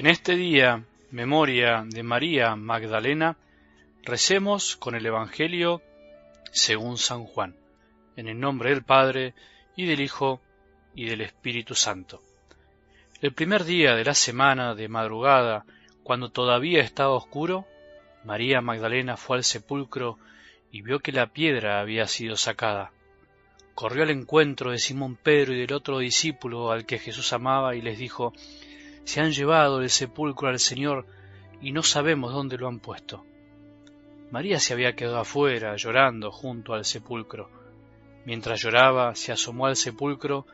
En 0.00 0.06
este 0.06 0.34
día, 0.34 0.82
memoria 1.10 1.84
de 1.86 2.02
María 2.02 2.56
Magdalena, 2.56 3.36
recemos 4.02 4.74
con 4.76 4.94
el 4.94 5.04
Evangelio 5.04 5.82
según 6.52 6.96
San 6.96 7.26
Juan, 7.26 7.54
en 8.16 8.26
el 8.26 8.40
nombre 8.40 8.70
del 8.70 8.82
Padre, 8.82 9.34
y 9.76 9.84
del 9.84 10.00
Hijo, 10.00 10.40
y 10.94 11.04
del 11.04 11.20
Espíritu 11.20 11.74
Santo. 11.74 12.22
El 13.20 13.34
primer 13.34 13.64
día 13.64 13.94
de 13.94 14.06
la 14.06 14.14
semana 14.14 14.74
de 14.74 14.88
madrugada, 14.88 15.66
cuando 16.02 16.30
todavía 16.30 16.80
estaba 16.80 17.10
oscuro, 17.10 17.66
María 18.24 18.62
Magdalena 18.62 19.18
fue 19.18 19.36
al 19.36 19.44
sepulcro 19.44 20.16
y 20.72 20.80
vio 20.80 21.00
que 21.00 21.12
la 21.12 21.26
piedra 21.26 21.78
había 21.78 22.06
sido 22.06 22.38
sacada. 22.38 22.90
Corrió 23.74 24.04
al 24.04 24.10
encuentro 24.10 24.70
de 24.70 24.78
Simón 24.78 25.16
Pedro 25.16 25.52
y 25.52 25.58
del 25.60 25.74
otro 25.74 25.98
discípulo 25.98 26.72
al 26.72 26.86
que 26.86 26.98
Jesús 26.98 27.34
amaba 27.34 27.76
y 27.76 27.82
les 27.82 27.98
dijo, 27.98 28.32
Se 29.10 29.20
han 29.20 29.32
llevado 29.32 29.80
del 29.80 29.90
sepulcro 29.90 30.50
al 30.50 30.60
Señor 30.60 31.04
y 31.60 31.72
no 31.72 31.82
sabemos 31.82 32.32
dónde 32.32 32.56
lo 32.56 32.68
han 32.68 32.78
puesto. 32.78 33.26
María 34.30 34.60
se 34.60 34.72
había 34.72 34.94
quedado 34.94 35.18
afuera, 35.18 35.74
llorando 35.74 36.30
junto 36.30 36.74
al 36.74 36.84
sepulcro. 36.84 37.50
Mientras 38.24 38.62
lloraba, 38.62 39.16
se 39.16 39.32
asomó 39.32 39.66
al 39.66 39.74
sepulcro 39.74 40.46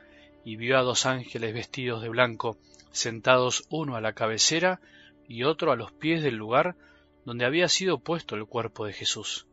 y 0.43 0.57
vio 0.57 0.79
a 0.79 0.83
dos 0.83 1.05
ángeles 1.05 1.53
vestidos 1.53 2.01
de 2.01 2.09
blanco, 2.09 2.57
sentados 2.93 3.67
uno 3.69 3.95
a 3.95 4.01
la 4.01 4.15
cabecera 4.15 4.81
y 5.29 5.43
otro 5.43 5.71
a 5.71 5.77
los 5.77 5.93
pies 5.93 6.23
del 6.23 6.37
lugar 6.37 6.77
donde 7.27 7.45
había 7.45 7.69
sido 7.69 7.99
puesto 7.99 8.37
el 8.37 8.47
cuerpo 8.47 8.87
de 8.87 8.95
Jesús. 8.95 9.47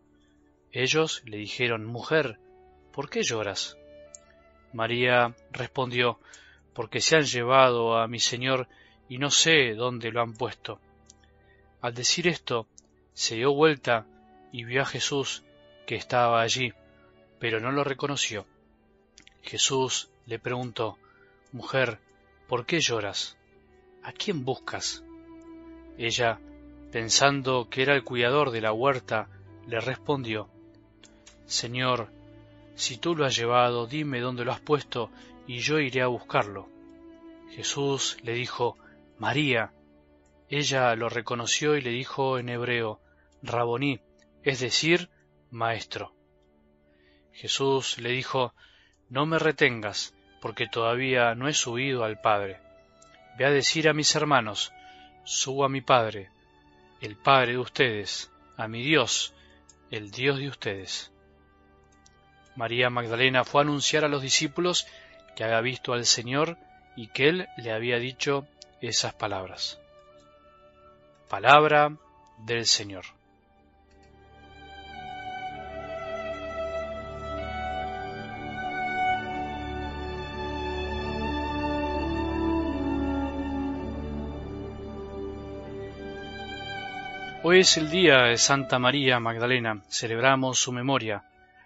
Ellos 0.71 1.23
le 1.25 1.35
dijeron, 1.35 1.83
Mujer, 1.83 2.39
¿por 2.93 3.09
qué 3.09 3.21
lloras? 3.21 3.77
María 4.71 5.35
respondió, 5.51 6.21
Porque 6.73 7.01
se 7.01 7.17
han 7.17 7.23
llevado 7.23 7.97
a 7.97 8.07
mi 8.07 8.19
Señor 8.19 8.69
y 9.09 9.17
no 9.17 9.31
sé 9.31 9.73
dónde 9.75 10.11
lo 10.11 10.21
han 10.21 10.33
puesto. 10.33 10.79
Al 11.81 11.93
decir 11.93 12.27
esto, 12.27 12.67
se 13.13 13.35
dio 13.35 13.53
vuelta 13.53 14.05
y 14.51 14.63
vio 14.63 14.81
a 14.81 14.85
Jesús 14.85 15.43
que 15.85 15.95
estaba 15.95 16.41
allí, 16.41 16.73
pero 17.39 17.59
no 17.59 17.71
lo 17.71 17.83
reconoció. 17.83 18.45
Jesús 19.41 20.09
le 20.25 20.39
preguntó, 20.39 20.97
Mujer, 21.51 21.99
¿por 22.47 22.65
qué 22.65 22.79
lloras? 22.79 23.37
¿A 24.01 24.11
quién 24.11 24.45
buscas? 24.45 25.03
Ella, 25.97 26.39
pensando 26.91 27.67
que 27.69 27.81
era 27.81 27.95
el 27.95 28.03
cuidador 28.03 28.51
de 28.51 28.61
la 28.61 28.73
huerta, 28.73 29.27
le 29.67 29.79
respondió, 29.79 30.49
Señor, 31.45 32.09
si 32.75 32.97
tú 32.97 33.15
lo 33.15 33.25
has 33.25 33.35
llevado, 33.35 33.85
dime 33.85 34.19
dónde 34.19 34.45
lo 34.45 34.51
has 34.51 34.61
puesto, 34.61 35.11
y 35.45 35.59
yo 35.59 35.79
iré 35.79 36.01
a 36.01 36.07
buscarlo. 36.07 36.69
Jesús 37.51 38.17
le 38.23 38.33
dijo, 38.33 38.77
María. 39.17 39.71
Ella 40.49 40.95
lo 40.95 41.09
reconoció 41.09 41.75
y 41.75 41.81
le 41.81 41.91
dijo 41.91 42.37
en 42.37 42.49
hebreo, 42.49 42.99
Raboní, 43.41 44.01
es 44.43 44.59
decir, 44.59 45.09
Maestro. 45.49 46.13
Jesús 47.31 47.97
le 47.97 48.09
dijo, 48.09 48.53
No 49.09 49.25
me 49.25 49.39
retengas, 49.39 50.13
porque 50.41 50.67
todavía 50.67 51.35
no 51.35 51.47
he 51.47 51.53
subido 51.53 52.03
al 52.03 52.19
Padre. 52.19 52.59
Ve 53.37 53.45
a 53.45 53.51
decir 53.51 53.89
a 53.89 53.93
mis 53.93 54.15
hermanos, 54.15 54.71
subo 55.23 55.65
a 55.65 55.69
mi 55.69 55.81
Padre, 55.81 56.29
el 57.01 57.15
Padre 57.15 57.53
de 57.53 57.57
ustedes, 57.57 58.31
a 58.57 58.67
mi 58.67 58.83
Dios, 58.83 59.33
el 59.89 60.11
Dios 60.11 60.37
de 60.37 60.47
ustedes. 60.47 61.11
María 62.55 62.89
Magdalena 62.89 63.43
fue 63.43 63.61
a 63.61 63.63
anunciar 63.63 64.05
a 64.05 64.09
los 64.09 64.21
discípulos 64.21 64.85
que 65.35 65.43
había 65.43 65.61
visto 65.61 65.93
al 65.93 66.05
Señor 66.05 66.57
y 66.95 67.07
que 67.07 67.29
Él 67.29 67.47
le 67.57 67.71
había 67.71 67.97
dicho 67.97 68.47
esas 68.87 69.13
palabras. 69.13 69.79
Palabra 71.29 71.95
del 72.39 72.65
Señor. 72.65 73.05
Hoy 87.45 87.59
es 87.59 87.77
el 87.77 87.89
día 87.89 88.23
de 88.23 88.37
Santa 88.37 88.79
María 88.79 89.19
Magdalena, 89.19 89.83
celebramos 89.89 90.59
su 90.59 90.71
memoria, 90.71 91.23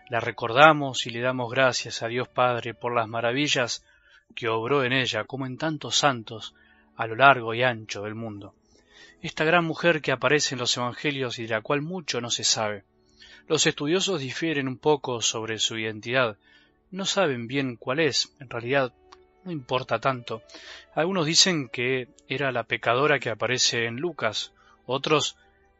la 0.09 0.19
recordamos 0.19 1.05
y 1.05 1.11
le 1.11 1.22
damos 1.22 1.51
gracias 1.51 2.01
a 2.01 2.07
Dios 2.07 2.28
Padre 2.28 2.73
por 2.73 2.95
las 2.95 3.07
maravillas 3.07 3.85
que 4.35 4.47
obró 4.47 4.84
en 4.84 4.94
ella, 4.94 5.25
como 5.25 5.45
en 5.45 5.57
tantos 5.57 5.97
santos, 5.97 6.55
a 6.97 7.08
lo 7.08 7.16
largo 7.16 7.53
y 7.53 7.63
ancho 7.63 8.03
del 8.03 8.16
mundo. 8.16 8.53
Esta 9.22 9.46
gran 9.46 9.66
mujer 9.66 10.02
que 10.02 10.12
aparece 10.12 10.56
en 10.56 10.59
los 10.59 10.75
Evangelios 10.75 11.40
y 11.40 11.44
de 11.44 11.50
la 11.50 11.62
cual 11.62 11.81
mucho 11.81 12.19
no 12.19 12.30
se 12.30 12.44
sabe. 12.44 12.84
Los 13.47 13.66
estudiosos 13.66 14.19
difieren 14.19 14.68
un 14.68 14.78
poco 14.78 15.22
sobre 15.22 15.59
su 15.59 15.78
identidad, 15.78 16.38
no 16.91 17.06
saben 17.06 17.47
bien 17.47 17.75
cuál 17.75 18.00
es, 18.00 18.34
en 18.40 18.50
realidad 18.50 18.94
no 19.44 19.52
importa 19.52 20.00
tanto. 20.00 20.41
Algunos 20.94 21.25
dicen 21.25 21.69
que 21.69 22.09
era 22.28 22.52
la 22.52 22.63
pecadora 22.63 23.19
que 23.19 23.29
aparece 23.29 23.85
en 23.85 23.97
Lucas, 23.97 24.52
otros 24.85 25.38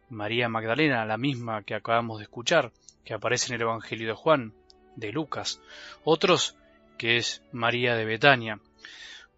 María 0.10 0.48
Magdalena, 0.48 1.06
la 1.06 1.18
misma 1.18 1.64
que 1.64 1.76
acabamos 1.76 2.20
de 2.20 2.24
escuchar, 2.24 2.72
que 3.04 3.14
aparece 3.14 3.48
en 3.48 3.56
el 3.56 3.62
Evangelio 3.64 4.08
de 4.08 4.14
Juan, 4.14 4.54
de 4.96 5.12
Lucas, 5.12 5.62
otros 6.04 6.56
que 6.98 7.18
es 7.18 7.42
María 7.52 7.96
de 7.96 8.06
Betania. 8.06 8.60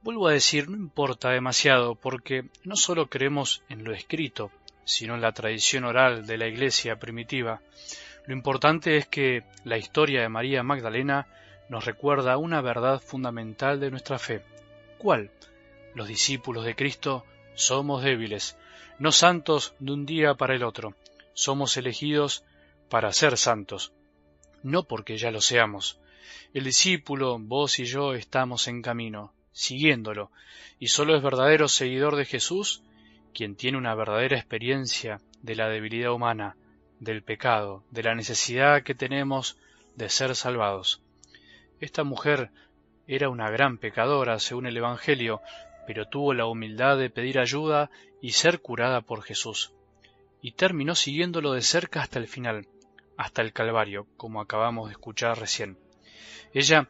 Vuelvo 0.02 0.30
a 0.30 0.34
decir, 0.34 0.70
no 0.70 0.78
importa 0.78 1.30
demasiado, 1.30 1.96
porque 1.96 2.46
no 2.64 2.78
solo 2.78 3.10
creemos 3.10 3.64
en 3.68 3.84
lo 3.84 3.94
escrito, 3.94 4.50
sino 4.86 5.16
en 5.16 5.22
la 5.22 5.34
tradición 5.34 5.84
oral 5.84 6.26
de 6.26 6.38
la 6.38 6.48
Iglesia 6.48 6.98
primitiva. 6.98 7.62
Lo 8.26 8.34
importante 8.34 8.96
es 8.96 9.08
que 9.08 9.44
la 9.66 9.78
historia 9.78 10.22
de 10.22 10.30
María 10.30 10.64
Magdalena 10.64 11.28
nos 11.68 11.84
recuerda 11.84 12.38
una 12.38 12.62
verdad 12.62 13.02
fundamental 13.02 13.82
de 13.82 13.92
nuestra 13.92 14.20
fe. 14.20 14.42
¿Cuál? 14.98 15.32
Los 15.96 16.08
discípulos 16.08 16.64
de 16.64 16.76
Cristo 16.76 17.26
somos 17.54 18.02
débiles, 18.02 18.58
no 19.00 19.12
santos 19.12 19.76
de 19.80 19.92
un 19.92 20.06
día 20.06 20.34
para 20.36 20.56
el 20.56 20.64
otro, 20.64 20.96
somos 21.34 21.76
elegidos 21.76 22.46
para 22.90 23.12
ser 23.12 23.38
santos, 23.38 23.92
no 24.64 24.84
porque 24.84 25.18
ya 25.18 25.30
lo 25.30 25.42
seamos. 25.42 26.00
El 26.54 26.64
discípulo, 26.64 27.38
vos 27.38 27.80
y 27.80 27.86
yo 27.86 28.14
estamos 28.14 28.68
en 28.68 28.81
camino, 28.81 29.34
siguiéndolo, 29.52 30.32
y 30.80 30.88
solo 30.88 31.16
es 31.16 31.24
verdadero 31.24 31.68
seguidor 31.68 32.16
de 32.16 32.26
Jesús 32.26 32.84
quien 33.34 33.56
tiene 33.56 33.78
una 33.78 33.96
verdadera 33.96 34.38
experiencia 34.38 35.22
de 35.42 35.56
la 35.56 35.70
debilidad 35.70 36.12
humana, 36.12 36.56
del 37.00 37.24
pecado, 37.24 37.84
de 37.92 38.04
la 38.04 38.16
necesidad 38.16 38.84
que 38.84 38.96
tenemos 38.96 39.58
de 39.96 40.10
ser 40.10 40.36
salvados. 40.36 41.02
Esta 41.80 42.04
mujer 42.04 42.52
era 43.08 43.30
una 43.30 43.50
gran 43.50 43.78
pecadora, 43.78 44.40
según 44.40 44.66
el 44.66 44.78
Evangelio, 44.78 45.42
pero 45.88 46.08
tuvo 46.08 46.34
la 46.34 46.46
humildad 46.46 46.98
de 46.98 47.10
pedir 47.10 47.40
ayuda 47.40 47.90
y 48.22 48.31
ser 48.31 48.60
curada 48.60 49.02
por 49.02 49.24
Jesús, 49.24 49.74
y 50.42 50.52
terminó 50.52 50.96
siguiéndolo 50.96 51.54
de 51.54 51.62
cerca 51.62 52.02
hasta 52.02 52.20
el 52.20 52.28
final, 52.28 52.68
hasta 53.18 53.42
el 53.42 53.54
Calvario, 53.54 54.08
como 54.18 54.42
acabamos 54.42 54.90
de 54.90 54.94
escuchar 54.94 55.40
recién. 55.40 55.78
Ella 56.54 56.90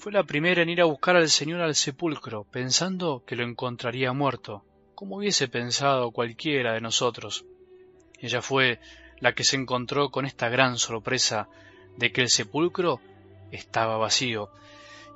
fue 0.00 0.12
la 0.12 0.24
primera 0.24 0.62
en 0.62 0.70
ir 0.70 0.80
a 0.80 0.86
buscar 0.86 1.14
al 1.16 1.28
Señor 1.28 1.60
al 1.60 1.74
sepulcro, 1.74 2.44
pensando 2.44 3.22
que 3.26 3.36
lo 3.36 3.44
encontraría 3.44 4.14
muerto, 4.14 4.64
como 4.94 5.16
hubiese 5.16 5.46
pensado 5.46 6.10
cualquiera 6.10 6.72
de 6.72 6.80
nosotros. 6.80 7.44
Ella 8.18 8.40
fue 8.40 8.80
la 9.18 9.34
que 9.34 9.44
se 9.44 9.56
encontró 9.56 10.10
con 10.10 10.24
esta 10.24 10.48
gran 10.48 10.78
sorpresa 10.78 11.48
de 11.98 12.12
que 12.12 12.22
el 12.22 12.30
sepulcro 12.30 12.98
estaba 13.50 13.98
vacío, 13.98 14.48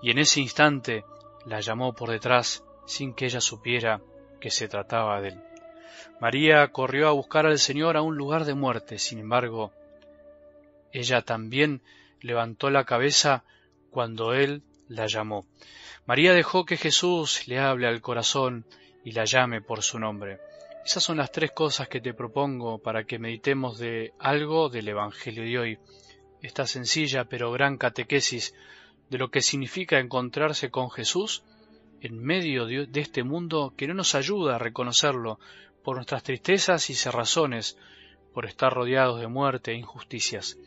y 0.02 0.10
en 0.10 0.19
ese 0.19 0.42
instante 0.42 1.06
la 1.46 1.60
llamó 1.60 1.94
por 1.94 2.10
detrás 2.10 2.62
sin 2.84 3.14
que 3.14 3.25
ella 3.25 3.40
supiera 3.40 4.02
que 4.38 4.50
se 4.50 4.69
trataba 4.69 5.22
de 5.22 5.28
él. 5.28 5.40
María 6.20 6.69
corrió 6.69 7.08
a 7.08 7.12
buscar 7.12 7.46
al 7.46 7.58
Señor 7.58 7.96
a 7.96 8.02
un 8.02 8.19
lugar 8.19 8.44
de 8.44 8.52
muerte, 8.52 8.98
sin 8.98 9.19
embargo, 9.19 9.72
ella 10.92 11.22
también 11.22 11.81
levantó 12.20 12.69
la 12.69 12.84
cabeza 12.84 13.44
cuando 13.90 14.34
él 14.34 14.62
la 14.94 15.06
llamó. 15.06 15.46
María 16.06 16.32
dejó 16.32 16.64
que 16.64 16.76
Jesús 16.76 17.46
le 17.49 17.58
hable 17.58 17.87
al 17.87 18.00
corazón 18.00 18.67
y 19.05 19.12
la 19.12 19.25
llame 19.25 19.61
por 19.61 19.82
su 19.82 19.99
nombre. 19.99 20.38
Esas 20.85 21.02
son 21.02 21.17
las 21.17 21.32
tres 21.32 21.52
cosas 21.52 21.88
que 21.88 22.00
te 22.00 22.12
propongo 22.14 22.79
para 22.79 23.05
que 23.05 23.19
meditemos 23.19 23.79
de 23.79 24.12
algo 24.19 24.69
del 24.69 24.88
Evangelio 24.88 25.43
de 25.44 25.58
hoy, 25.58 25.79
esta 26.43 26.67
sencilla 26.67 27.25
pero 27.25 27.52
gran 27.52 27.79
catequesis 27.79 28.55
de 29.08 29.19
lo 29.19 29.31
que 29.31 29.41
significa 29.41 29.99
encontrarse 29.99 30.70
con 30.70 30.91
Jesús 30.91 31.43
en 32.00 32.23
medio 32.23 32.67
de 32.67 33.00
este 33.00 33.23
mundo 33.23 33.73
que 33.76 33.87
no 33.87 33.94
nos 33.94 34.14
ayuda 34.14 34.56
a 34.56 34.58
reconocerlo 34.58 35.38
por 35.82 35.96
nuestras 35.96 36.23
tristezas 36.23 36.91
y 36.91 36.94
cerrazones, 36.94 37.79
por 38.35 38.44
estar 38.44 38.73
rodeados 38.73 39.20
de 39.20 39.26
muerte 39.26 39.73
e 39.73 39.76
injusticias. 39.76 40.58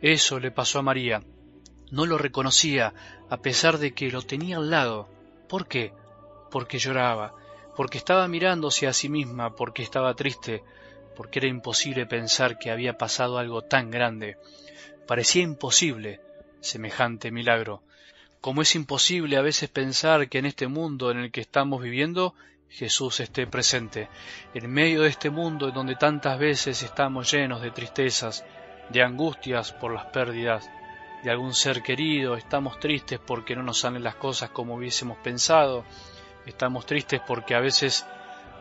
Eso 0.00 0.40
le 0.40 0.50
pasó 0.50 0.78
a 0.78 0.82
María. 0.82 1.22
No 1.92 2.06
lo 2.06 2.16
reconocía 2.16 2.94
a 3.28 3.36
pesar 3.42 3.76
de 3.76 3.92
que 3.92 4.10
lo 4.10 4.22
tenía 4.22 4.56
al 4.56 4.70
lado. 4.70 5.10
¿Por 5.46 5.68
qué? 5.68 5.92
Porque 6.50 6.78
lloraba. 6.78 7.34
porque 7.76 7.98
estaba 7.98 8.28
mirándose 8.28 8.86
a 8.86 8.92
sí 8.92 9.08
misma, 9.08 9.54
porque 9.56 9.82
estaba 9.82 10.14
triste, 10.14 10.62
porque 11.16 11.38
era 11.38 11.48
imposible 11.48 12.04
pensar 12.04 12.58
que 12.58 12.70
había 12.70 12.98
pasado 12.98 13.38
algo 13.38 13.62
tan 13.62 13.90
grande. 13.90 14.36
Parecía 15.06 15.42
imposible 15.42 16.20
semejante 16.60 17.30
milagro, 17.30 17.82
como 18.42 18.60
es 18.62 18.74
imposible 18.74 19.36
a 19.36 19.42
veces 19.42 19.70
pensar 19.70 20.28
que 20.28 20.38
en 20.38 20.46
este 20.46 20.68
mundo 20.68 21.10
en 21.10 21.18
el 21.18 21.30
que 21.30 21.40
estamos 21.40 21.82
viviendo 21.82 22.34
Jesús 22.68 23.20
esté 23.20 23.46
presente, 23.46 24.08
en 24.52 24.70
medio 24.70 25.02
de 25.02 25.08
este 25.08 25.30
mundo 25.30 25.68
en 25.68 25.74
donde 25.74 25.96
tantas 25.96 26.38
veces 26.38 26.82
estamos 26.82 27.30
llenos 27.30 27.62
de 27.62 27.70
tristezas, 27.70 28.44
de 28.90 29.02
angustias 29.02 29.72
por 29.72 29.92
las 29.92 30.06
pérdidas 30.06 30.70
de 31.22 31.30
algún 31.30 31.54
ser 31.54 31.82
querido, 31.82 32.36
estamos 32.36 32.80
tristes 32.80 33.20
porque 33.24 33.54
no 33.54 33.62
nos 33.62 33.80
salen 33.80 34.02
las 34.02 34.16
cosas 34.16 34.50
como 34.50 34.74
hubiésemos 34.74 35.18
pensado, 35.18 35.84
estamos 36.46 36.84
tristes 36.84 37.20
porque 37.26 37.54
a 37.54 37.60
veces 37.60 38.06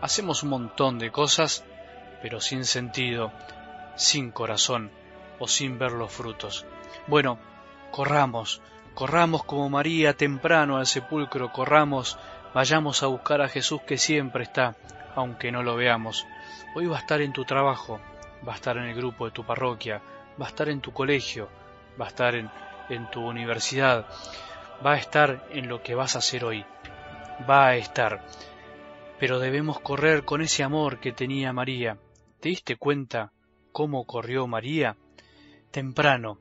hacemos 0.02 0.44
un 0.44 0.50
montón 0.50 1.00
de 1.00 1.12
cosas, 1.12 1.64
pero 2.22 2.40
sin 2.40 2.66
sentido, 2.66 3.32
sin 3.96 4.32
corazón 4.32 4.92
o 5.40 5.48
sin 5.48 5.80
ver 5.80 5.92
los 5.92 6.12
frutos. 6.12 6.66
Bueno, 7.08 7.40
corramos, 7.90 8.62
corramos 8.94 9.44
como 9.44 9.70
María 9.70 10.16
temprano 10.16 10.78
al 10.78 10.86
sepulcro, 10.86 11.52
corramos, 11.52 12.20
vayamos 12.54 13.02
a 13.02 13.08
buscar 13.08 13.42
a 13.42 13.50
Jesús 13.50 13.82
que 13.82 13.98
siempre 13.98 14.44
está, 14.44 14.76
aunque 15.16 15.52
no 15.52 15.64
lo 15.64 15.76
veamos. 15.76 16.28
Hoy 16.76 16.86
va 16.86 16.98
a 16.98 17.02
estar 17.02 17.22
en 17.22 17.34
tu 17.34 17.44
trabajo, 17.44 18.00
va 18.48 18.54
a 18.54 18.56
estar 18.56 18.78
en 18.78 18.84
el 18.84 18.96
grupo 18.96 19.26
de 19.26 19.32
tu 19.32 19.44
parroquia, 19.44 20.00
va 20.40 20.46
a 20.46 20.50
estar 20.50 20.70
en 20.70 20.80
tu 20.80 20.94
colegio, 20.94 21.50
va 22.02 22.06
a 22.06 22.10
estar 22.10 22.34
en, 22.34 22.50
en 22.90 23.10
tu 23.12 23.24
universidad, 23.24 24.08
va 24.84 24.94
a 24.94 24.98
estar 24.98 25.46
en 25.52 25.68
lo 25.68 25.84
que 25.84 25.94
vas 25.94 26.16
a 26.16 26.20
hacer 26.20 26.44
hoy, 26.44 26.66
va 27.48 27.68
a 27.68 27.76
estar. 27.76 28.26
Pero 29.20 29.38
debemos 29.38 29.80
correr 29.80 30.26
con 30.26 30.42
ese 30.42 30.64
amor 30.64 31.00
que 31.00 31.12
tenía 31.12 31.54
María. 31.54 32.00
¿Te 32.40 32.50
diste 32.50 32.76
cuenta 32.76 33.32
cómo 33.72 34.06
corrió 34.06 34.48
María? 34.48 34.98
Temprano, 35.70 36.40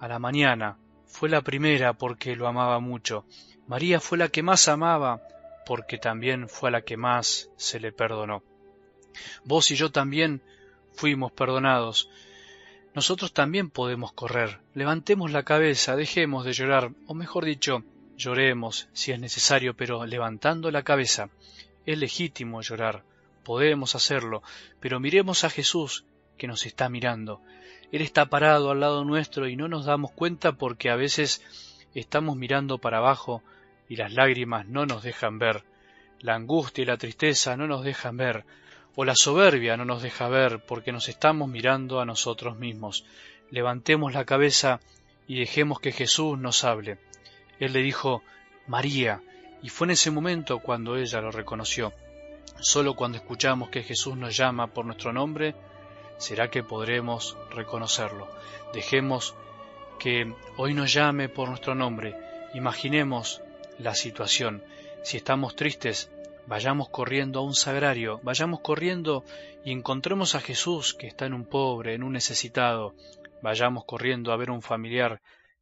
a 0.00 0.08
la 0.08 0.18
mañana, 0.18 0.78
fue 1.06 1.28
la 1.28 1.42
primera 1.42 1.92
porque 1.92 2.34
lo 2.34 2.48
amaba 2.48 2.80
mucho. 2.80 3.26
María 3.66 4.00
fue 4.00 4.16
la 4.16 4.28
que 4.28 4.42
más 4.42 4.66
amaba 4.68 5.20
porque 5.66 5.98
también 5.98 6.48
fue 6.48 6.70
la 6.70 6.82
que 6.82 6.96
más 6.96 7.50
se 7.56 7.78
le 7.78 7.92
perdonó. 7.92 8.42
Vos 9.44 9.70
y 9.70 9.76
yo 9.76 9.92
también 9.92 10.42
fuimos 10.94 11.32
perdonados 11.32 12.08
nosotros 12.94 13.32
también 13.32 13.70
podemos 13.70 14.12
correr. 14.12 14.60
Levantemos 14.74 15.30
la 15.30 15.44
cabeza, 15.44 15.96
dejemos 15.96 16.44
de 16.44 16.52
llorar, 16.52 16.92
o 17.06 17.14
mejor 17.14 17.44
dicho, 17.44 17.84
lloremos 18.16 18.88
si 18.92 19.12
es 19.12 19.20
necesario, 19.20 19.74
pero 19.74 20.04
levantando 20.04 20.70
la 20.70 20.82
cabeza. 20.82 21.30
Es 21.86 21.98
legítimo 21.98 22.60
llorar, 22.60 23.02
podemos 23.44 23.94
hacerlo, 23.94 24.42
pero 24.80 25.00
miremos 25.00 25.44
a 25.44 25.50
Jesús 25.50 26.04
que 26.36 26.46
nos 26.46 26.66
está 26.66 26.88
mirando. 26.88 27.40
Él 27.92 28.02
está 28.02 28.26
parado 28.26 28.70
al 28.70 28.80
lado 28.80 29.04
nuestro 29.04 29.48
y 29.48 29.56
no 29.56 29.68
nos 29.68 29.84
damos 29.84 30.12
cuenta 30.12 30.52
porque 30.52 30.90
a 30.90 30.96
veces 30.96 31.42
estamos 31.94 32.36
mirando 32.36 32.78
para 32.78 32.98
abajo 32.98 33.42
y 33.88 33.96
las 33.96 34.12
lágrimas 34.12 34.66
no 34.66 34.86
nos 34.86 35.02
dejan 35.02 35.38
ver, 35.38 35.64
la 36.20 36.34
angustia 36.34 36.82
y 36.82 36.86
la 36.86 36.96
tristeza 36.96 37.56
no 37.56 37.66
nos 37.66 37.84
dejan 37.84 38.16
ver, 38.16 38.44
o 38.94 39.04
la 39.04 39.14
soberbia 39.14 39.76
no 39.76 39.84
nos 39.84 40.02
deja 40.02 40.28
ver 40.28 40.60
porque 40.66 40.92
nos 40.92 41.08
estamos 41.08 41.48
mirando 41.48 42.00
a 42.00 42.04
nosotros 42.04 42.56
mismos. 42.58 43.04
Levantemos 43.50 44.12
la 44.12 44.24
cabeza 44.24 44.80
y 45.26 45.38
dejemos 45.38 45.80
que 45.80 45.92
Jesús 45.92 46.38
nos 46.38 46.64
hable. 46.64 46.98
Él 47.58 47.72
le 47.72 47.80
dijo, 47.80 48.22
María, 48.66 49.22
y 49.62 49.68
fue 49.68 49.86
en 49.86 49.92
ese 49.92 50.10
momento 50.10 50.58
cuando 50.58 50.96
ella 50.96 51.20
lo 51.20 51.30
reconoció. 51.30 51.92
Solo 52.60 52.94
cuando 52.94 53.18
escuchamos 53.18 53.70
que 53.70 53.82
Jesús 53.82 54.16
nos 54.16 54.36
llama 54.36 54.68
por 54.68 54.84
nuestro 54.84 55.12
nombre, 55.12 55.54
será 56.18 56.50
que 56.50 56.62
podremos 56.62 57.36
reconocerlo. 57.50 58.28
Dejemos 58.72 59.34
que 59.98 60.34
hoy 60.56 60.74
nos 60.74 60.92
llame 60.92 61.28
por 61.28 61.48
nuestro 61.48 61.74
nombre. 61.74 62.16
Imaginemos 62.54 63.40
la 63.78 63.94
situación. 63.94 64.62
Si 65.02 65.16
estamos 65.16 65.56
tristes, 65.56 66.10
vayamos 66.46 66.88
corriendo 66.88 67.40
a 67.40 67.42
un 67.42 67.54
sagrario, 67.54 68.20
vayamos 68.22 68.60
corriendo 68.60 69.24
y 69.64 69.72
encontremos 69.72 70.34
a 70.34 70.40
Jesús 70.40 70.94
que 70.94 71.06
está 71.06 71.26
en 71.26 71.34
un 71.34 71.44
pobre, 71.44 71.94
en 71.94 72.02
un 72.02 72.12
necesitado, 72.12 72.94
vayamos 73.42 73.84
corriendo 73.84 74.32
a 74.32 74.36
ver 74.36 74.50
un 74.50 74.62
familiar 74.62 75.20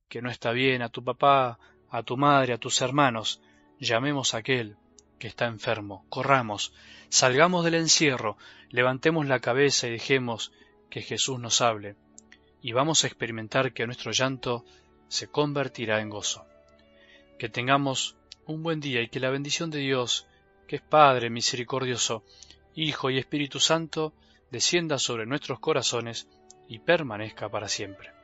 que 0.08 0.22
no 0.22 0.30
está 0.30 0.52
bien, 0.52 0.82
a 0.82 0.88
tu 0.88 1.04
papá, 1.04 1.58
a 1.90 2.02
tu 2.02 2.16
madre, 2.16 2.52
a 2.52 2.58
tus 2.58 2.80
hermanos, 2.80 3.40
llamemos 3.78 4.34
a 4.34 4.38
aquel 4.38 4.76
que 5.18 5.28
está 5.28 5.46
enfermo, 5.46 6.04
corramos, 6.08 6.72
salgamos 7.08 7.64
del 7.64 7.74
encierro, 7.74 8.36
levantemos 8.70 9.26
la 9.26 9.40
cabeza 9.40 9.86
y 9.86 9.90
dejemos 9.90 10.52
que 10.88 11.02
Jesús 11.02 11.38
nos 11.38 11.60
hable, 11.60 11.96
y 12.62 12.72
vamos 12.72 13.04
a 13.04 13.06
experimentar 13.06 13.72
que 13.72 13.86
nuestro 13.86 14.12
llanto 14.12 14.64
se 15.08 15.28
convertirá 15.28 16.00
en 16.00 16.08
gozo. 16.08 16.46
Que 17.38 17.48
tengamos 17.48 18.16
un 18.46 18.62
buen 18.62 18.80
día 18.80 19.02
y 19.02 19.08
que 19.08 19.20
la 19.20 19.30
bendición 19.30 19.70
de 19.70 19.78
Dios, 19.78 20.26
que 20.70 20.76
es 20.76 20.82
Padre 20.82 21.31
misericordioso, 21.31 22.22
Hijo 22.76 23.11
y 23.11 23.19
Espíritu 23.19 23.58
Santo, 23.58 24.14
descienda 24.52 25.00
sobre 25.00 25.26
nuestros 25.26 25.58
corazones 25.58 26.28
y 26.69 26.78
permanezca 26.78 27.49
para 27.49 27.67
siempre. 27.67 28.19